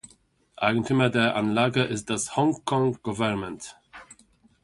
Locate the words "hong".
2.35-2.65